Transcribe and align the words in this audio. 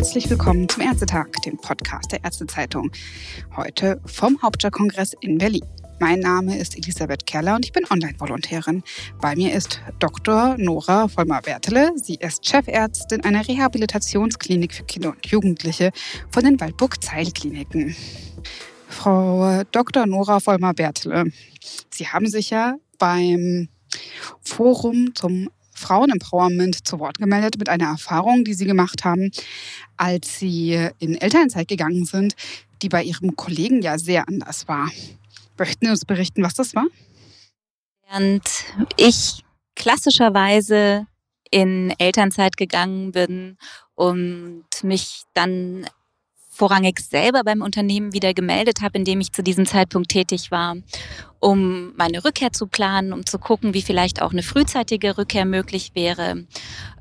herzlich 0.00 0.30
willkommen 0.30 0.66
zum 0.66 0.82
Ärztetag, 0.82 1.26
dem 1.44 1.58
Podcast 1.58 2.10
der 2.10 2.24
Ärztezeitung. 2.24 2.90
Heute 3.54 4.00
vom 4.06 4.40
Hauptstadtkongress 4.40 5.12
in 5.20 5.36
Berlin. 5.36 5.66
Mein 5.98 6.20
Name 6.20 6.56
ist 6.56 6.74
Elisabeth 6.74 7.26
Keller 7.26 7.54
und 7.54 7.66
ich 7.66 7.72
bin 7.72 7.84
Online-Volontärin. 7.90 8.82
Bei 9.20 9.36
mir 9.36 9.52
ist 9.52 9.82
Dr. 9.98 10.56
Nora 10.56 11.06
Vollmer-Wertele. 11.06 11.92
Sie 11.96 12.14
ist 12.14 12.46
Chefärztin 12.46 13.22
einer 13.24 13.46
Rehabilitationsklinik 13.46 14.72
für 14.72 14.84
Kinder 14.84 15.10
und 15.10 15.26
Jugendliche 15.26 15.90
von 16.30 16.44
den 16.44 16.58
Waldburg-Zeil-Kliniken. 16.58 17.94
Frau 18.88 19.64
Dr. 19.70 20.06
Nora 20.06 20.40
Vollmer-Wertele, 20.40 21.30
Sie 21.90 22.08
haben 22.08 22.26
sich 22.26 22.48
ja 22.48 22.76
beim 22.98 23.68
Forum 24.40 25.14
zum 25.14 25.50
Frauenempowerment 25.80 26.86
zu 26.86 27.00
Wort 27.00 27.18
gemeldet 27.18 27.58
mit 27.58 27.68
einer 27.68 27.86
Erfahrung, 27.86 28.44
die 28.44 28.54
Sie 28.54 28.66
gemacht 28.66 29.04
haben, 29.04 29.30
als 29.96 30.38
Sie 30.38 30.88
in 30.98 31.20
Elternzeit 31.20 31.68
gegangen 31.68 32.04
sind, 32.04 32.34
die 32.82 32.88
bei 32.88 33.02
Ihrem 33.02 33.34
Kollegen 33.36 33.82
ja 33.82 33.98
sehr 33.98 34.28
anders 34.28 34.68
war. 34.68 34.90
Möchten 35.58 35.86
Sie 35.86 35.90
uns 35.90 36.04
berichten, 36.04 36.42
was 36.42 36.54
das 36.54 36.74
war? 36.74 36.86
Während 38.08 38.42
ich 38.96 39.44
klassischerweise 39.74 41.06
in 41.50 41.92
Elternzeit 41.98 42.56
gegangen 42.56 43.12
bin 43.12 43.56
und 43.94 44.64
mich 44.82 45.22
dann 45.34 45.86
vorrangig 46.60 47.00
selber 47.00 47.42
beim 47.42 47.62
Unternehmen 47.62 48.12
wieder 48.12 48.34
gemeldet 48.34 48.82
habe, 48.82 48.98
in 48.98 49.06
dem 49.06 49.18
ich 49.22 49.32
zu 49.32 49.42
diesem 49.42 49.64
Zeitpunkt 49.64 50.10
tätig 50.10 50.50
war 50.50 50.76
um 51.40 51.94
meine 51.96 52.22
Rückkehr 52.22 52.52
zu 52.52 52.66
planen, 52.66 53.12
um 53.12 53.26
zu 53.26 53.38
gucken, 53.38 53.72
wie 53.74 53.82
vielleicht 53.82 54.22
auch 54.22 54.32
eine 54.32 54.42
frühzeitige 54.42 55.16
Rückkehr 55.16 55.46
möglich 55.46 55.92
wäre, 55.94 56.44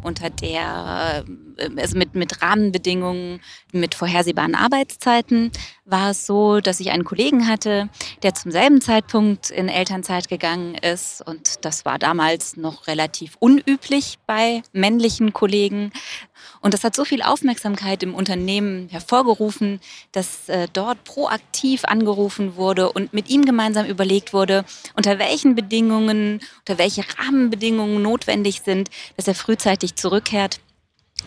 unter 0.03 0.29
der, 0.29 1.25
äh, 1.57 1.69
also 1.77 1.97
mit, 1.97 2.15
mit 2.15 2.41
Rahmenbedingungen, 2.41 3.41
mit 3.71 3.95
vorhersehbaren 3.95 4.55
Arbeitszeiten, 4.55 5.51
war 5.85 6.11
es 6.11 6.25
so, 6.25 6.59
dass 6.59 6.79
ich 6.79 6.91
einen 6.91 7.03
Kollegen 7.03 7.47
hatte, 7.47 7.89
der 8.23 8.33
zum 8.33 8.51
selben 8.51 8.81
Zeitpunkt 8.81 9.49
in 9.49 9.69
Elternzeit 9.69 10.29
gegangen 10.29 10.75
ist. 10.75 11.25
Und 11.25 11.65
das 11.65 11.85
war 11.85 11.97
damals 11.97 12.57
noch 12.57 12.87
relativ 12.87 13.35
unüblich 13.39 14.17
bei 14.27 14.61
männlichen 14.71 15.33
Kollegen. 15.33 15.91
Und 16.61 16.73
das 16.73 16.83
hat 16.83 16.95
so 16.95 17.05
viel 17.05 17.21
Aufmerksamkeit 17.21 18.03
im 18.03 18.13
Unternehmen 18.13 18.89
hervorgerufen, 18.89 19.79
dass 20.11 20.49
äh, 20.49 20.67
dort 20.71 21.03
proaktiv 21.03 21.85
angerufen 21.85 22.55
wurde 22.55 22.91
und 22.91 23.13
mit 23.13 23.29
ihm 23.29 23.45
gemeinsam 23.45 23.85
überlegt 23.85 24.33
wurde, 24.33 24.65
unter 24.95 25.19
welchen 25.19 25.55
Bedingungen, 25.55 26.41
unter 26.59 26.77
welche 26.77 27.03
Rahmenbedingungen 27.17 28.01
notwendig 28.01 28.61
sind, 28.63 28.89
dass 29.15 29.27
er 29.27 29.35
frühzeitig 29.35 29.88
zurückkehrt 29.95 30.59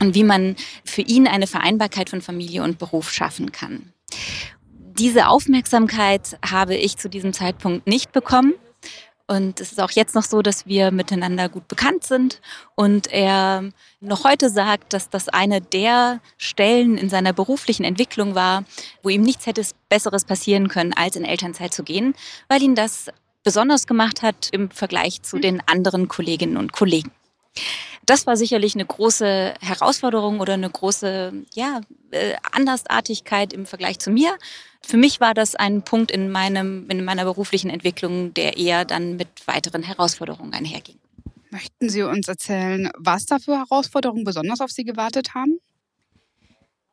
und 0.01 0.15
wie 0.15 0.25
man 0.25 0.57
für 0.85 1.03
ihn 1.03 1.27
eine 1.27 1.47
Vereinbarkeit 1.47 2.11
von 2.11 2.23
Familie 2.23 2.63
und 2.63 2.79
Beruf 2.79 3.13
schaffen 3.13 3.53
kann. 3.53 3.93
Diese 4.99 5.29
Aufmerksamkeit 5.29 6.39
habe 6.45 6.75
ich 6.75 6.97
zu 6.97 7.09
diesem 7.09 7.33
Zeitpunkt 7.33 7.87
nicht 7.87 8.13
bekommen. 8.13 8.55
Und 9.29 9.61
es 9.61 9.73
ist 9.73 9.81
auch 9.81 9.93
jetzt 9.93 10.15
noch 10.15 10.25
so, 10.25 10.43
dass 10.43 10.67
wir 10.67 10.91
miteinander 10.91 11.49
gut 11.49 11.67
bekannt 11.69 12.05
sind 12.05 12.43
und 12.75 13.07
er 13.07 13.71
noch 14.01 14.25
heute 14.25 14.51
sagt, 14.51 14.93
dass 14.93 15.09
das 15.09 15.29
eine 15.31 15.63
der 15.63 16.21
Stellen 16.37 16.99
in 16.99 17.09
seiner 17.09 17.33
beruflichen 17.33 17.85
Entwicklung 17.85 18.35
war, 18.35 18.65
wo 19.03 19.09
ihm 19.09 19.23
nichts 19.23 19.47
hätte 19.47 19.63
Besseres 19.89 20.25
passieren 20.25 20.69
können, 20.69 20.93
als 20.93 21.17
in 21.17 21.25
Elternzeit 21.25 21.73
zu 21.73 21.83
gehen, 21.83 22.15
weil 22.49 22.63
ihn 22.63 22.75
das 22.75 23.07
besonders 23.43 23.87
gemacht 23.87 24.21
hat 24.21 24.51
im 24.53 24.71
Vergleich 24.71 25.23
zu 25.23 25.39
den 25.39 25.67
anderen 25.67 26.09
Kolleginnen 26.09 26.57
und 26.59 26.73
Kollegen. 26.73 27.13
Das 28.05 28.27
war 28.27 28.37
sicherlich 28.37 28.75
eine 28.75 28.85
große 28.85 29.55
Herausforderung 29.61 30.41
oder 30.41 30.55
eine 30.55 30.69
große 30.69 31.33
ja, 31.55 31.81
äh, 32.11 32.35
Andersartigkeit 32.51 33.53
im 33.53 33.65
Vergleich 33.65 33.99
zu 34.01 34.11
mir. 34.11 34.37
Für 34.85 34.97
mich 34.97 35.21
war 35.21 35.35
das 35.35 35.55
ein 35.55 35.83
Punkt 35.83 36.11
in, 36.11 36.31
meinem, 36.31 36.91
in 36.91 37.05
meiner 37.05 37.25
beruflichen 37.25 37.71
Entwicklung, 37.71 38.35
der 38.35 38.57
eher 38.57 38.85
dann 38.85 39.17
mit 39.17 39.29
weiteren 39.47 39.85
Herausforderungen 39.85 40.53
einherging. 40.53 40.97
Möchten 41.51 41.89
Sie 41.89 42.03
uns 42.03 42.27
erzählen, 42.29 42.91
was 42.97 43.27
da 43.27 43.39
für 43.39 43.59
Herausforderungen 43.59 44.25
besonders 44.25 44.61
auf 44.61 44.71
Sie 44.71 44.85
gewartet 44.85 45.35
haben? 45.35 45.61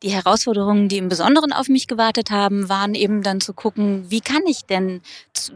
Die 0.04 0.12
Herausforderungen, 0.12 0.88
die 0.88 0.98
im 0.98 1.10
Besonderen 1.10 1.52
auf 1.52 1.68
mich 1.68 1.88
gewartet 1.88 2.30
haben, 2.30 2.70
waren 2.70 2.94
eben 2.94 3.24
dann 3.24 3.42
zu 3.42 3.54
gucken, 3.54 4.06
wie 4.10 4.22
kann 4.22 4.46
ich 4.46 4.66
denn, 4.66 5.02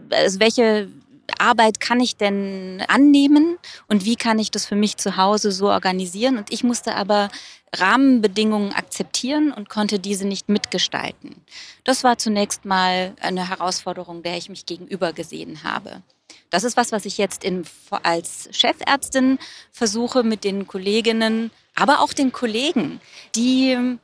also 0.09 0.39
welche 0.39 0.89
Arbeit 1.37 1.79
kann 1.79 1.99
ich 1.99 2.15
denn 2.15 2.83
annehmen 2.87 3.57
und 3.87 4.05
wie 4.05 4.15
kann 4.15 4.39
ich 4.39 4.51
das 4.51 4.65
für 4.65 4.75
mich 4.75 4.97
zu 4.97 5.17
Hause 5.17 5.51
so 5.51 5.69
organisieren? 5.69 6.37
Und 6.37 6.51
ich 6.51 6.63
musste 6.63 6.95
aber 6.95 7.29
Rahmenbedingungen 7.75 8.73
akzeptieren 8.73 9.51
und 9.51 9.69
konnte 9.69 9.99
diese 9.99 10.27
nicht 10.27 10.49
mitgestalten. 10.49 11.35
Das 11.83 12.03
war 12.03 12.17
zunächst 12.17 12.65
mal 12.65 13.13
eine 13.19 13.49
Herausforderung, 13.49 14.23
der 14.23 14.37
ich 14.37 14.49
mich 14.49 14.65
gegenüber 14.65 15.13
gesehen 15.13 15.63
habe. 15.63 16.01
Das 16.49 16.63
ist 16.63 16.77
was, 16.77 16.91
was 16.91 17.05
ich 17.05 17.17
jetzt 17.17 17.43
in, 17.43 17.65
als 18.03 18.49
Chefärztin 18.51 19.39
versuche 19.71 20.23
mit 20.23 20.43
den 20.43 20.67
Kolleginnen, 20.67 21.51
aber 21.73 22.01
auch 22.01 22.13
den 22.13 22.31
Kollegen, 22.31 23.01
die, 23.35 23.97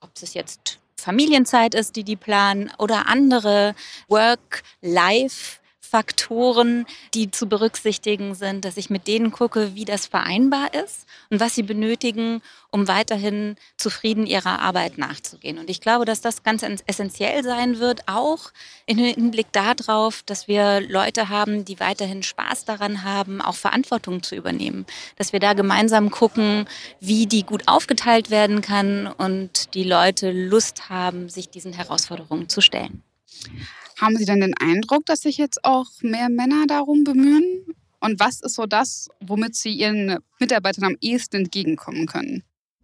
ob 0.00 0.10
es 0.20 0.34
jetzt 0.34 0.78
Familienzeit 0.96 1.74
ist, 1.74 1.96
die 1.96 2.04
die 2.04 2.16
planen 2.16 2.70
oder 2.78 3.08
andere 3.08 3.74
Work-Life- 4.06 5.61
Faktoren, 5.92 6.86
die 7.12 7.30
zu 7.30 7.46
berücksichtigen 7.46 8.34
sind, 8.34 8.64
dass 8.64 8.78
ich 8.78 8.88
mit 8.88 9.06
denen 9.06 9.30
gucke, 9.30 9.74
wie 9.74 9.84
das 9.84 10.06
vereinbar 10.06 10.72
ist 10.72 11.04
und 11.28 11.38
was 11.38 11.54
sie 11.54 11.62
benötigen, 11.62 12.40
um 12.70 12.88
weiterhin 12.88 13.56
zufrieden 13.76 14.24
ihrer 14.24 14.60
Arbeit 14.60 14.96
nachzugehen. 14.96 15.58
Und 15.58 15.68
ich 15.68 15.82
glaube, 15.82 16.06
dass 16.06 16.22
das 16.22 16.42
ganz 16.42 16.64
essentiell 16.86 17.44
sein 17.44 17.78
wird, 17.78 18.08
auch 18.08 18.52
im 18.86 18.96
Hinblick 18.96 19.52
darauf, 19.52 20.22
dass 20.22 20.48
wir 20.48 20.80
Leute 20.80 21.28
haben, 21.28 21.66
die 21.66 21.78
weiterhin 21.78 22.22
Spaß 22.22 22.64
daran 22.64 23.04
haben, 23.04 23.42
auch 23.42 23.56
Verantwortung 23.56 24.22
zu 24.22 24.34
übernehmen. 24.34 24.86
Dass 25.18 25.34
wir 25.34 25.40
da 25.40 25.52
gemeinsam 25.52 26.10
gucken, 26.10 26.66
wie 27.00 27.26
die 27.26 27.42
gut 27.42 27.64
aufgeteilt 27.68 28.30
werden 28.30 28.62
kann 28.62 29.08
und 29.08 29.74
die 29.74 29.84
Leute 29.84 30.32
Lust 30.32 30.88
haben, 30.88 31.28
sich 31.28 31.50
diesen 31.50 31.74
Herausforderungen 31.74 32.48
zu 32.48 32.62
stellen. 32.62 33.02
Haben 34.02 34.16
Sie 34.16 34.24
denn 34.24 34.40
den 34.40 34.54
Eindruck, 34.56 35.06
dass 35.06 35.20
sich 35.20 35.38
jetzt 35.38 35.64
auch 35.64 35.86
mehr 36.00 36.28
Männer 36.28 36.66
darum 36.66 37.04
bemühen? 37.04 37.64
Und 38.00 38.18
was 38.18 38.40
ist 38.40 38.56
so 38.56 38.66
das, 38.66 39.08
womit 39.20 39.54
Sie 39.54 39.72
Ihren 39.72 40.18
Mitarbeitern 40.40 40.82
am 40.82 40.96
ehesten 41.00 41.36
entgegenkommen 41.36 42.06
können? 42.06 42.42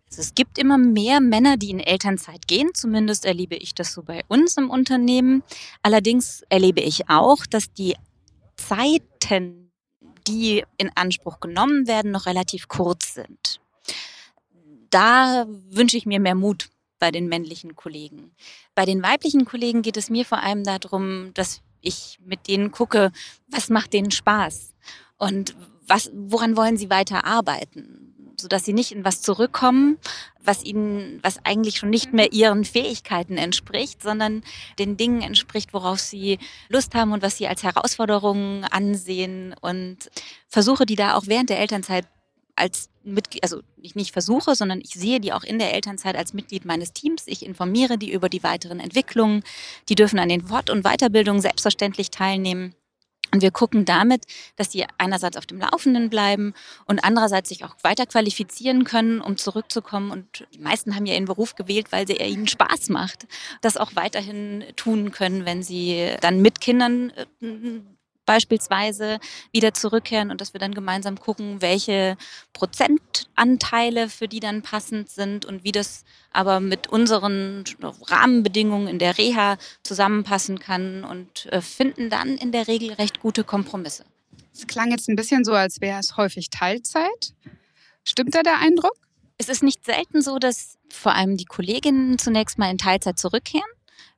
Also 0.08 0.22
es 0.22 0.36
gibt 0.36 0.58
immer 0.58 0.78
mehr 0.78 1.20
Männer, 1.20 1.56
die 1.56 1.70
in 1.70 1.80
Elternzeit 1.80 2.46
gehen. 2.46 2.70
Zumindest 2.72 3.24
erlebe 3.24 3.56
ich 3.56 3.74
das 3.74 3.94
so 3.94 4.04
bei 4.04 4.22
uns 4.28 4.56
im 4.58 4.70
Unternehmen. 4.70 5.42
Allerdings 5.82 6.44
erlebe 6.50 6.82
ich 6.82 7.10
auch, 7.10 7.46
dass 7.46 7.72
die 7.72 7.96
Zeiten, 8.54 9.72
die 10.28 10.62
in 10.76 10.92
Anspruch 10.94 11.40
genommen 11.40 11.88
werden, 11.88 12.12
noch 12.12 12.26
relativ 12.26 12.68
kurz 12.68 13.14
sind. 13.14 13.60
Da 14.90 15.46
wünsche 15.68 15.96
ich 15.96 16.06
mir 16.06 16.20
mehr 16.20 16.36
Mut 16.36 16.68
bei 16.98 17.10
den 17.10 17.28
männlichen 17.28 17.76
Kollegen. 17.76 18.32
Bei 18.74 18.84
den 18.84 19.02
weiblichen 19.02 19.44
Kollegen 19.44 19.82
geht 19.82 19.96
es 19.96 20.10
mir 20.10 20.24
vor 20.24 20.42
allem 20.42 20.64
darum, 20.64 21.32
dass 21.34 21.62
ich 21.80 22.18
mit 22.24 22.48
denen 22.48 22.70
gucke, 22.70 23.12
was 23.48 23.70
macht 23.70 23.92
denen 23.92 24.10
Spaß 24.10 24.74
und 25.16 25.54
was, 25.86 26.10
woran 26.12 26.56
wollen 26.56 26.76
sie 26.76 26.90
weiter 26.90 27.24
arbeiten, 27.24 28.34
sodass 28.40 28.64
sie 28.64 28.72
nicht 28.72 28.92
in 28.92 29.04
was 29.04 29.22
zurückkommen, 29.22 29.98
was 30.40 30.64
ihnen, 30.64 31.20
was 31.22 31.44
eigentlich 31.44 31.76
schon 31.78 31.90
nicht 31.90 32.12
mehr 32.12 32.32
ihren 32.32 32.64
Fähigkeiten 32.64 33.36
entspricht, 33.36 34.02
sondern 34.02 34.42
den 34.78 34.96
Dingen 34.96 35.22
entspricht, 35.22 35.72
worauf 35.72 36.00
sie 36.00 36.38
Lust 36.68 36.94
haben 36.94 37.12
und 37.12 37.22
was 37.22 37.36
sie 37.36 37.48
als 37.48 37.62
Herausforderungen 37.62 38.64
ansehen 38.64 39.54
und 39.60 40.10
versuche 40.48 40.86
die 40.86 40.96
da 40.96 41.14
auch 41.14 41.26
während 41.26 41.50
der 41.50 41.60
Elternzeit 41.60 42.06
als 42.58 42.88
Mitglied, 43.04 43.42
also 43.42 43.60
ich 43.80 43.94
nicht 43.94 44.12
versuche, 44.12 44.54
sondern 44.54 44.80
ich 44.80 44.90
sehe 44.90 45.20
die 45.20 45.32
auch 45.32 45.44
in 45.44 45.58
der 45.58 45.74
Elternzeit 45.74 46.16
als 46.16 46.34
Mitglied 46.34 46.64
meines 46.64 46.92
Teams. 46.92 47.24
Ich 47.26 47.44
informiere 47.44 47.98
die 47.98 48.12
über 48.12 48.28
die 48.28 48.42
weiteren 48.42 48.80
Entwicklungen. 48.80 49.42
Die 49.88 49.94
dürfen 49.94 50.18
an 50.18 50.28
den 50.28 50.46
Fort- 50.46 50.70
und 50.70 50.82
Weiterbildungen 50.82 51.40
selbstverständlich 51.40 52.10
teilnehmen. 52.10 52.74
Und 53.30 53.42
wir 53.42 53.50
gucken 53.50 53.84
damit, 53.84 54.24
dass 54.56 54.70
die 54.70 54.86
einerseits 54.96 55.36
auf 55.36 55.44
dem 55.44 55.60
Laufenden 55.60 56.08
bleiben 56.08 56.54
und 56.86 57.04
andererseits 57.04 57.50
sich 57.50 57.62
auch 57.64 57.76
weiter 57.82 58.06
qualifizieren 58.06 58.84
können, 58.84 59.20
um 59.20 59.36
zurückzukommen. 59.36 60.10
Und 60.10 60.46
die 60.54 60.60
meisten 60.60 60.94
haben 60.94 61.04
ja 61.04 61.14
ihren 61.14 61.26
Beruf 61.26 61.54
gewählt, 61.54 61.92
weil 61.92 62.10
er 62.10 62.26
ihnen 62.26 62.48
Spaß 62.48 62.88
macht, 62.88 63.26
das 63.60 63.76
auch 63.76 63.90
weiterhin 63.94 64.64
tun 64.76 65.10
können, 65.12 65.44
wenn 65.44 65.62
sie 65.62 66.10
dann 66.22 66.40
mit 66.40 66.60
Kindern 66.60 67.10
äh, 67.10 67.26
beispielsweise 68.28 69.20
wieder 69.52 69.72
zurückkehren 69.72 70.30
und 70.30 70.42
dass 70.42 70.52
wir 70.52 70.60
dann 70.60 70.74
gemeinsam 70.74 71.18
gucken, 71.18 71.62
welche 71.62 72.18
Prozentanteile 72.52 74.10
für 74.10 74.28
die 74.28 74.40
dann 74.40 74.60
passend 74.60 75.08
sind 75.08 75.46
und 75.46 75.64
wie 75.64 75.72
das 75.72 76.04
aber 76.30 76.60
mit 76.60 76.88
unseren 76.88 77.64
Rahmenbedingungen 77.80 78.86
in 78.86 78.98
der 78.98 79.16
Reha 79.16 79.56
zusammenpassen 79.82 80.58
kann 80.58 81.04
und 81.04 81.46
äh, 81.46 81.62
finden 81.62 82.10
dann 82.10 82.36
in 82.36 82.52
der 82.52 82.68
Regel 82.68 82.92
recht 82.92 83.20
gute 83.20 83.44
Kompromisse. 83.44 84.04
Es 84.52 84.66
klang 84.66 84.90
jetzt 84.90 85.08
ein 85.08 85.16
bisschen 85.16 85.42
so, 85.42 85.54
als 85.54 85.80
wäre 85.80 85.98
es 85.98 86.18
häufig 86.18 86.50
Teilzeit. 86.50 87.32
Stimmt 88.04 88.34
da 88.34 88.42
der 88.42 88.58
Eindruck? 88.58 88.96
Es 89.38 89.48
ist 89.48 89.62
nicht 89.62 89.86
selten 89.86 90.20
so, 90.20 90.38
dass 90.38 90.76
vor 90.90 91.14
allem 91.14 91.38
die 91.38 91.46
Kolleginnen 91.46 92.18
zunächst 92.18 92.58
mal 92.58 92.70
in 92.70 92.76
Teilzeit 92.76 93.18
zurückkehren. 93.18 93.70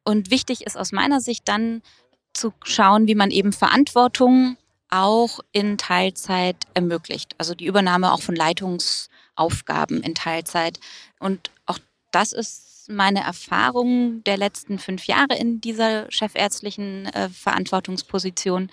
Und 0.03 0.31
wichtig 0.31 0.63
ist 0.67 0.77
aus 0.77 0.91
meiner 0.91 1.21
Sicht 1.21 1.47
dann 1.47 1.83
zu 2.33 2.53
schauen, 2.63 3.07
wie 3.07 3.15
man 3.15 3.31
eben 3.31 3.53
Verantwortung 3.53 4.57
auch 4.91 5.41
in 5.53 5.79
Teilzeit 5.79 6.57
ermöglicht. 6.75 7.35
Also 7.39 7.55
die 7.55 7.67
Übernahme 7.67 8.13
auch 8.13 8.23
von 8.23 8.35
Leitungsaufgaben 8.35 10.03
in 10.03 10.15
Teilzeit. 10.15 10.81
Und 11.19 11.51
auch 11.67 11.79
das 12.11 12.33
ist 12.33 12.89
meine 12.89 13.23
Erfahrung 13.23 14.25
der 14.25 14.37
letzten 14.37 14.79
fünf 14.79 15.07
Jahre 15.07 15.37
in 15.39 15.61
dieser 15.61 16.11
chefärztlichen 16.11 17.07
äh, 17.07 17.29
Verantwortungsposition, 17.29 18.71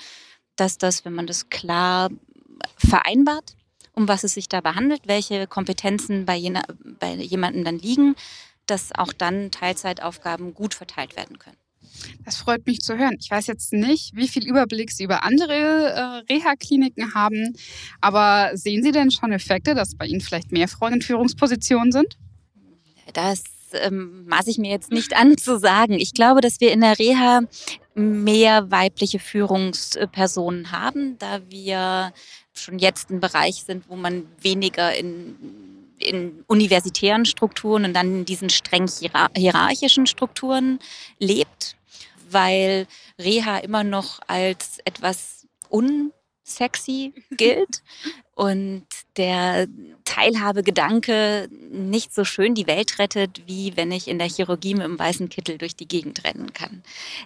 dass 0.55 0.77
das, 0.79 1.05
wenn 1.05 1.13
man 1.13 1.27
das 1.27 1.49
klar 1.49 2.09
vereinbart, 2.77 3.55
um 3.93 4.07
was 4.07 4.23
es 4.23 4.33
sich 4.33 4.49
dabei 4.49 4.71
handelt, 4.71 5.07
welche 5.07 5.45
Kompetenzen 5.45 6.25
bei, 6.25 6.35
jener, 6.35 6.63
bei 6.99 7.13
jemandem 7.13 7.63
dann 7.63 7.77
liegen, 7.77 8.15
dass 8.65 8.93
auch 8.93 9.13
dann 9.13 9.51
Teilzeitaufgaben 9.51 10.53
gut 10.53 10.73
verteilt 10.73 11.15
werden 11.15 11.39
können. 11.39 11.57
Das 12.25 12.37
freut 12.37 12.65
mich 12.65 12.81
zu 12.81 12.97
hören. 12.97 13.17
Ich 13.19 13.31
weiß 13.31 13.47
jetzt 13.47 13.73
nicht, 13.73 14.15
wie 14.15 14.27
viel 14.27 14.45
Überblick 14.47 14.91
Sie 14.91 15.03
über 15.03 15.23
andere 15.23 15.53
äh, 15.53 16.33
Reha-Kliniken 16.33 17.13
haben, 17.13 17.55
aber 18.01 18.51
sehen 18.53 18.83
Sie 18.83 18.91
denn 18.91 19.11
schon 19.11 19.31
Effekte, 19.31 19.75
dass 19.75 19.95
bei 19.95 20.05
Ihnen 20.05 20.21
vielleicht 20.21 20.51
mehr 20.51 20.67
Frauen 20.67 20.93
in 20.93 21.01
Führungspositionen 21.01 21.91
sind? 21.91 22.17
Das 23.13 23.43
ähm, 23.73 24.25
maße 24.27 24.49
ich 24.49 24.57
mir 24.57 24.71
jetzt 24.71 24.91
nicht 24.91 25.15
an 25.15 25.37
zu 25.37 25.59
sagen. 25.59 25.93
Ich 25.93 26.13
glaube, 26.13 26.41
dass 26.41 26.59
wir 26.59 26.71
in 26.71 26.81
der 26.81 26.99
Reha 26.99 27.41
mehr 27.95 28.69
weibliche 28.69 29.19
Führungspersonen 29.19 30.71
haben, 30.71 31.17
da 31.17 31.41
wir 31.49 32.13
schon 32.53 32.79
jetzt 32.79 33.09
ein 33.09 33.19
Bereich 33.19 33.63
sind, 33.63 33.89
wo 33.89 33.95
man 33.95 34.25
weniger 34.41 34.95
in, 34.95 35.35
in 35.99 36.43
universitären 36.47 37.25
Strukturen 37.25 37.85
und 37.85 37.93
dann 37.93 38.19
in 38.19 38.25
diesen 38.25 38.49
streng 38.49 38.87
hierarchischen 39.35 40.05
Strukturen 40.05 40.79
lebt, 41.19 41.76
weil 42.31 42.87
Reha 43.19 43.57
immer 43.57 43.83
noch 43.83 44.19
als 44.27 44.79
etwas 44.85 45.47
unsexy 45.69 47.13
gilt 47.31 47.83
und 48.35 48.85
der 49.17 49.67
Teilhabegedanke 50.03 51.49
nicht 51.71 52.13
so 52.13 52.23
schön 52.23 52.53
die 52.53 52.67
Welt 52.67 52.99
rettet, 52.99 53.41
wie 53.47 53.75
wenn 53.75 53.91
ich 53.91 54.07
in 54.07 54.19
der 54.19 54.29
Chirurgie 54.29 54.75
mit 54.75 54.83
dem 54.83 54.99
weißen 54.99 55.29
Kittel 55.29 55.57
durch 55.57 55.75
die 55.75 55.87
Gegend 55.87 56.23
rennen 56.23 56.53
kann. 56.53 56.83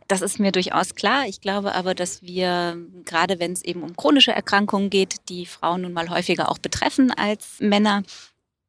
Das 0.07 0.21
ist 0.21 0.39
mir 0.39 0.51
durchaus 0.51 0.95
klar. 0.95 1.25
Ich 1.27 1.41
glaube 1.41 1.75
aber, 1.75 1.93
dass 1.93 2.21
wir, 2.21 2.77
gerade 3.05 3.39
wenn 3.39 3.51
es 3.51 3.63
eben 3.63 3.83
um 3.83 3.95
chronische 3.95 4.31
Erkrankungen 4.31 4.89
geht, 4.89 5.29
die 5.29 5.45
Frauen 5.45 5.81
nun 5.81 5.93
mal 5.93 6.09
häufiger 6.09 6.49
auch 6.49 6.57
betreffen 6.57 7.11
als 7.11 7.59
Männer, 7.59 8.03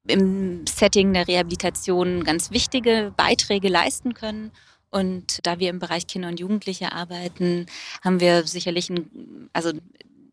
im 0.07 0.67
Setting 0.67 1.13
der 1.13 1.29
Rehabilitation 1.29 2.25
ganz 2.25 2.51
wichtige 2.51 3.13
Beiträge 3.17 3.69
leisten 3.69 4.15
können. 4.15 4.51
Und 4.93 5.45
da 5.45 5.59
wir 5.59 5.71
im 5.71 5.79
Bereich 5.79 6.07
Kinder 6.07 6.29
und 6.29 6.39
Jugendliche 6.39 6.93
arbeiten, 6.93 7.67
haben 8.05 8.21
wir 8.21 8.47
sicherlich 8.47 8.91
ein, 8.91 9.49
also 9.55 9.73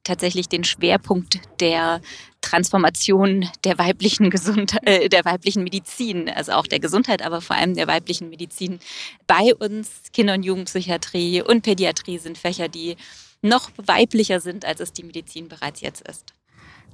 tatsächlich 0.03 0.50
den 0.50 0.63
Schwerpunkt 0.63 1.39
der 1.61 2.01
Transformation 2.41 3.50
der 3.63 3.77
weiblichen 3.77 4.29
Gesundheit, 4.29 4.81
äh, 4.85 5.07
der 5.07 5.23
weiblichen 5.23 5.63
Medizin, 5.63 6.29
also 6.29 6.51
auch 6.53 6.67
der 6.67 6.79
Gesundheit, 6.79 7.21
aber 7.21 7.41
vor 7.41 7.56
allem 7.56 7.73
der 7.73 7.88
weiblichen 7.88 8.29
Medizin 8.29 8.79
bei 9.27 9.56
uns. 9.56 9.89
Kinder- 10.11 10.33
und 10.33 10.44
Jugendpsychiatrie 10.44 11.41
und 11.41 11.61
Pädiatrie 11.61 12.17
sind 12.17 12.38
Fächer, 12.38 12.67
die 12.67 12.97
noch 13.41 13.71
weiblicher 13.77 14.41
sind, 14.41 14.65
als 14.65 14.81
es 14.81 14.91
die 14.91 15.03
Medizin 15.03 15.47
bereits 15.47 15.79
jetzt 15.79 16.06
ist. 16.07 16.33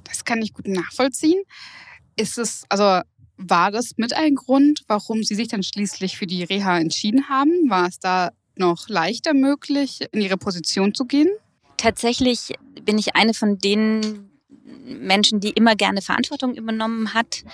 Das 0.04 0.24
kann 0.24 0.40
ich 0.40 0.52
gut 0.52 0.68
nachvollziehen. 0.68 1.42
Ist 2.14 2.38
es, 2.38 2.64
also 2.68 3.02
war 3.36 3.70
das 3.70 3.92
mit 3.96 4.14
ein 4.14 4.34
Grund, 4.34 4.82
warum 4.88 5.22
Sie 5.22 5.34
sich 5.34 5.48
dann 5.48 5.62
schließlich 5.62 6.16
für 6.16 6.26
die 6.26 6.44
Reha 6.44 6.78
entschieden 6.78 7.28
haben? 7.28 7.68
War 7.68 7.88
es 7.88 7.98
da 7.98 8.30
noch 8.56 8.88
leichter 8.88 9.34
möglich, 9.34 10.00
in 10.12 10.20
Ihre 10.20 10.36
Position 10.38 10.94
zu 10.94 11.04
gehen? 11.04 11.28
Tatsächlich 11.76 12.54
bin 12.82 12.98
ich 12.98 13.14
eine 13.14 13.34
von 13.34 13.58
den 13.58 14.30
Menschen, 14.84 15.40
die 15.40 15.50
immer 15.50 15.74
gerne 15.74 16.00
Verantwortung 16.00 16.54
übernommen 16.54 17.12
hat, 17.12 17.44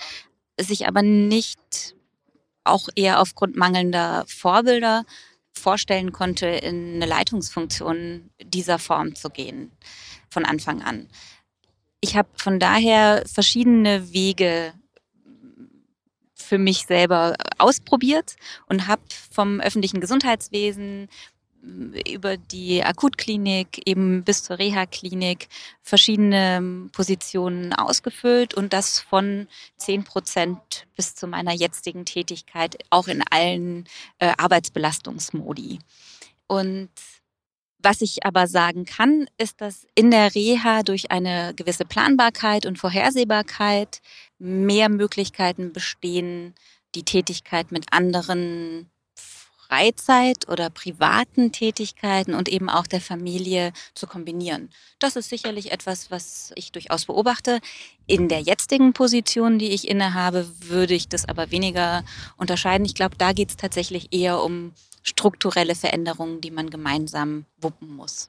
sich 0.60 0.86
aber 0.86 1.02
nicht 1.02 1.96
auch 2.64 2.88
eher 2.94 3.20
aufgrund 3.20 3.56
mangelnder 3.56 4.24
Vorbilder 4.28 5.04
vorstellen 5.52 6.12
konnte, 6.12 6.46
in 6.46 6.96
eine 6.96 7.06
Leitungsfunktion 7.06 8.30
dieser 8.42 8.78
Form 8.78 9.14
zu 9.14 9.30
gehen, 9.30 9.72
von 10.30 10.44
Anfang 10.44 10.82
an. 10.82 11.08
Ich 12.00 12.16
habe 12.16 12.28
von 12.36 12.58
daher 12.58 13.24
verschiedene 13.26 14.12
Wege 14.12 14.72
für 16.52 16.58
mich 16.58 16.84
selber 16.84 17.34
ausprobiert 17.56 18.36
und 18.66 18.86
habe 18.86 19.00
vom 19.30 19.58
öffentlichen 19.58 20.02
Gesundheitswesen 20.02 21.08
über 22.06 22.36
die 22.36 22.84
Akutklinik 22.84 23.80
eben 23.88 24.22
bis 24.22 24.42
zur 24.42 24.58
Reha-Klinik 24.58 25.48
verschiedene 25.80 26.90
Positionen 26.92 27.72
ausgefüllt 27.72 28.52
und 28.52 28.74
das 28.74 29.00
von 29.00 29.48
10 29.78 30.04
Prozent 30.04 30.86
bis 30.94 31.14
zu 31.14 31.26
meiner 31.26 31.54
jetzigen 31.54 32.04
Tätigkeit 32.04 32.76
auch 32.90 33.08
in 33.08 33.24
allen 33.30 33.86
äh, 34.18 34.34
Arbeitsbelastungsmodi. 34.36 35.78
Und 36.48 36.90
was 37.78 38.02
ich 38.02 38.26
aber 38.26 38.46
sagen 38.46 38.84
kann, 38.84 39.26
ist, 39.38 39.62
dass 39.62 39.86
in 39.94 40.10
der 40.10 40.34
Reha 40.34 40.82
durch 40.82 41.10
eine 41.10 41.54
gewisse 41.54 41.86
Planbarkeit 41.86 42.66
und 42.66 42.78
Vorhersehbarkeit 42.78 44.02
mehr 44.42 44.88
Möglichkeiten 44.88 45.72
bestehen, 45.72 46.54
die 46.96 47.04
Tätigkeit 47.04 47.70
mit 47.70 47.92
anderen 47.92 48.90
Freizeit 49.14 50.48
oder 50.48 50.68
privaten 50.68 51.52
Tätigkeiten 51.52 52.34
und 52.34 52.48
eben 52.48 52.68
auch 52.68 52.86
der 52.86 53.00
Familie 53.00 53.72
zu 53.94 54.06
kombinieren. 54.06 54.68
Das 54.98 55.16
ist 55.16 55.30
sicherlich 55.30 55.70
etwas, 55.70 56.10
was 56.10 56.52
ich 56.56 56.72
durchaus 56.72 57.06
beobachte. 57.06 57.60
In 58.06 58.28
der 58.28 58.40
jetzigen 58.40 58.92
Position, 58.92 59.58
die 59.58 59.70
ich 59.70 59.88
innehabe, 59.88 60.46
würde 60.60 60.94
ich 60.94 61.08
das 61.08 61.26
aber 61.26 61.50
weniger 61.52 62.04
unterscheiden. 62.36 62.84
Ich 62.84 62.94
glaube, 62.94 63.16
da 63.16 63.32
geht 63.32 63.50
es 63.50 63.56
tatsächlich 63.56 64.12
eher 64.12 64.42
um 64.42 64.72
strukturelle 65.02 65.74
Veränderungen, 65.74 66.40
die 66.40 66.50
man 66.50 66.68
gemeinsam 66.68 67.46
wuppen 67.58 67.94
muss. 67.94 68.28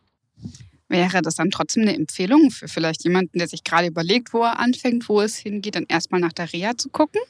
Wäre 0.94 1.22
das 1.22 1.36
dann 1.36 1.52
trotzdem 1.52 1.84
eine 1.84 1.96
Empfehlung 1.96 2.52
für 2.52 2.68
vielleicht 2.68 3.04
jemanden, 3.04 3.40
der 3.40 3.48
sich 3.48 3.64
gerade 3.64 3.88
überlegt, 3.88 4.34
wo 4.34 4.44
er 4.44 4.60
anfängt, 4.60 5.10
wo 5.10 5.22
es 5.22 5.38
hingeht, 5.38 5.76
dann 5.76 5.86
erstmal 5.88 6.22
nach 6.22 6.34
der 6.34 6.52
Reha 6.54 6.78
zu 6.78 6.90
gucken? 6.90 7.22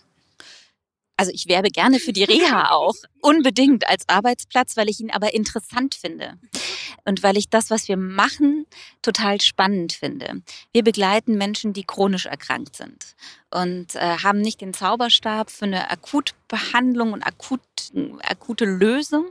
Also 1.16 1.32
ich 1.34 1.48
werbe 1.48 1.70
gerne 1.70 2.00
für 2.00 2.12
die 2.12 2.24
Reha 2.24 2.70
auch, 2.72 2.96
unbedingt 3.22 3.88
als 3.88 4.08
Arbeitsplatz, 4.10 4.76
weil 4.76 4.90
ich 4.90 5.00
ihn 5.00 5.12
aber 5.12 5.34
interessant 5.34 5.96
finde 5.96 6.38
und 7.06 7.24
weil 7.24 7.38
ich 7.38 7.50
das, 7.50 7.70
was 7.70 7.88
wir 7.88 7.98
machen, 7.98 8.66
total 9.02 9.40
spannend 9.42 9.94
finde. 9.94 10.42
Wir 10.72 10.84
begleiten 10.84 11.38
Menschen, 11.38 11.74
die 11.74 11.84
chronisch 11.84 12.26
erkrankt 12.26 12.76
sind 12.76 13.16
und 13.52 13.96
äh, 13.96 14.18
haben 14.24 14.42
nicht 14.42 14.62
den 14.62 14.74
Zauberstab 14.74 15.52
für 15.52 15.66
eine 15.66 15.92
Akutbehandlung 15.92 17.14
und 17.14 17.24
akut, 17.24 17.62
akute 18.24 18.66
Lösung, 18.66 19.26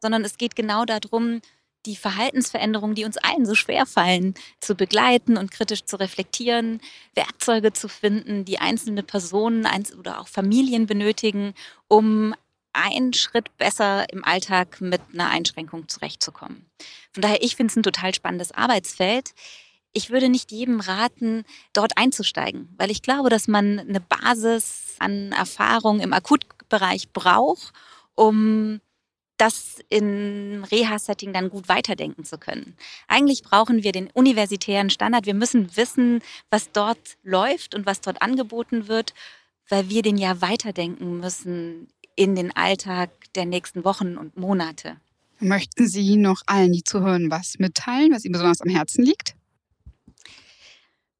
sondern 0.00 0.24
es 0.24 0.38
geht 0.38 0.56
genau 0.56 0.84
darum, 0.84 1.40
die 1.88 1.96
Verhaltensveränderungen, 1.96 2.94
die 2.94 3.04
uns 3.04 3.16
allen 3.16 3.46
so 3.46 3.54
schwer 3.54 3.86
fallen, 3.86 4.34
zu 4.60 4.74
begleiten 4.74 5.36
und 5.36 5.50
kritisch 5.50 5.84
zu 5.84 5.96
reflektieren, 5.96 6.80
Werkzeuge 7.14 7.72
zu 7.72 7.88
finden, 7.88 8.44
die 8.44 8.58
einzelne 8.58 9.02
Personen 9.02 9.66
oder 9.98 10.20
auch 10.20 10.28
Familien 10.28 10.86
benötigen, 10.86 11.54
um 11.88 12.34
einen 12.74 13.14
Schritt 13.14 13.56
besser 13.56 14.04
im 14.12 14.24
Alltag 14.24 14.80
mit 14.80 15.00
einer 15.12 15.30
Einschränkung 15.30 15.88
zurechtzukommen. 15.88 16.66
Von 17.12 17.22
daher, 17.22 17.42
ich 17.42 17.56
finde 17.56 17.72
es 17.72 17.76
ein 17.76 17.82
total 17.82 18.14
spannendes 18.14 18.52
Arbeitsfeld. 18.52 19.32
Ich 19.92 20.10
würde 20.10 20.28
nicht 20.28 20.52
jedem 20.52 20.80
raten, 20.80 21.44
dort 21.72 21.96
einzusteigen, 21.96 22.72
weil 22.76 22.90
ich 22.90 23.02
glaube, 23.02 23.30
dass 23.30 23.48
man 23.48 23.78
eine 23.78 24.00
Basis 24.00 24.94
an 24.98 25.32
Erfahrung 25.32 26.00
im 26.00 26.12
Akutbereich 26.12 27.10
braucht, 27.12 27.72
um 28.14 28.80
das 29.38 29.78
im 29.88 30.64
Reha-Setting 30.70 31.32
dann 31.32 31.48
gut 31.48 31.68
weiterdenken 31.68 32.24
zu 32.24 32.38
können. 32.38 32.76
Eigentlich 33.06 33.42
brauchen 33.42 33.84
wir 33.84 33.92
den 33.92 34.10
universitären 34.10 34.90
Standard. 34.90 35.26
Wir 35.26 35.34
müssen 35.34 35.76
wissen, 35.76 36.20
was 36.50 36.72
dort 36.72 37.16
läuft 37.22 37.74
und 37.74 37.86
was 37.86 38.00
dort 38.00 38.20
angeboten 38.20 38.88
wird, 38.88 39.14
weil 39.68 39.88
wir 39.88 40.02
den 40.02 40.18
ja 40.18 40.40
weiterdenken 40.42 41.18
müssen 41.18 41.88
in 42.16 42.34
den 42.34 42.54
Alltag 42.54 43.10
der 43.34 43.46
nächsten 43.46 43.84
Wochen 43.84 44.16
und 44.16 44.36
Monate. 44.36 44.96
Möchten 45.40 45.86
Sie 45.86 46.16
noch 46.16 46.42
allen, 46.46 46.72
die 46.72 46.82
zuhören, 46.82 47.30
was 47.30 47.58
mitteilen, 47.58 48.12
was 48.12 48.24
Ihnen 48.24 48.32
besonders 48.32 48.60
am 48.60 48.70
Herzen 48.70 49.04
liegt? 49.04 49.36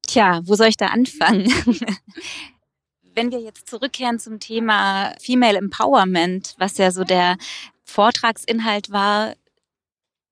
Tja, 0.05 0.41
wo 0.43 0.55
soll 0.55 0.67
ich 0.67 0.77
da 0.77 0.87
anfangen? 0.87 1.45
Wenn 3.15 3.31
wir 3.31 3.39
jetzt 3.39 3.69
zurückkehren 3.69 4.19
zum 4.19 4.39
Thema 4.39 5.13
Female 5.21 5.57
Empowerment, 5.57 6.55
was 6.57 6.77
ja 6.77 6.91
so 6.91 7.03
der 7.03 7.37
Vortragsinhalt 7.89 8.91
war, 8.91 9.35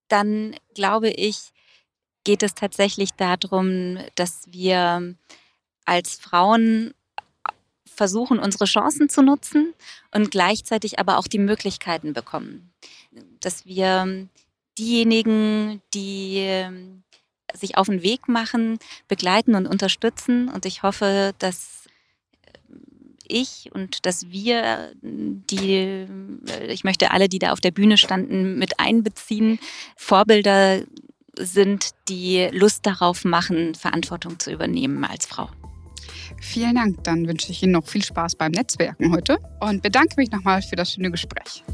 dann 0.08 0.56
glaube 0.74 1.10
ich, 1.10 1.52
geht 2.24 2.42
es 2.42 2.54
tatsächlich 2.54 3.10
darum, 3.12 3.98
dass 4.14 4.42
wir 4.46 5.14
als 5.84 6.14
Frauen 6.14 6.94
versuchen, 7.86 8.38
unsere 8.38 8.64
Chancen 8.64 9.08
zu 9.08 9.22
nutzen 9.22 9.74
und 10.14 10.30
gleichzeitig 10.30 10.98
aber 10.98 11.18
auch 11.18 11.26
die 11.26 11.38
Möglichkeiten 11.38 12.12
bekommen. 12.12 12.72
Dass 13.40 13.66
wir 13.66 14.28
diejenigen, 14.78 15.82
die 15.92 16.36
ähm, 16.36 17.02
sich 17.54 17.76
auf 17.76 17.86
den 17.86 18.02
Weg 18.02 18.28
machen, 18.28 18.78
begleiten 19.08 19.54
und 19.54 19.66
unterstützen. 19.66 20.48
Und 20.48 20.66
ich 20.66 20.82
hoffe, 20.82 21.34
dass 21.38 21.77
ich 23.28 23.70
und 23.72 24.04
dass 24.06 24.30
wir, 24.30 24.92
die, 25.02 26.06
ich 26.68 26.84
möchte 26.84 27.10
alle, 27.10 27.28
die 27.28 27.38
da 27.38 27.52
auf 27.52 27.60
der 27.60 27.70
Bühne 27.70 27.96
standen, 27.96 28.58
mit 28.58 28.80
einbeziehen, 28.80 29.58
Vorbilder 29.96 30.82
sind, 31.38 31.90
die 32.08 32.48
Lust 32.52 32.84
darauf 32.86 33.24
machen, 33.24 33.74
Verantwortung 33.74 34.38
zu 34.38 34.50
übernehmen 34.50 35.04
als 35.04 35.26
Frau. 35.26 35.48
Vielen 36.40 36.74
Dank. 36.74 37.04
Dann 37.04 37.26
wünsche 37.26 37.50
ich 37.50 37.62
Ihnen 37.62 37.72
noch 37.72 37.86
viel 37.86 38.04
Spaß 38.04 38.36
beim 38.36 38.52
Netzwerken 38.52 39.12
heute 39.12 39.38
und 39.60 39.82
bedanke 39.82 40.14
mich 40.16 40.30
nochmal 40.30 40.62
für 40.62 40.76
das 40.76 40.92
schöne 40.92 41.10
Gespräch. 41.10 41.64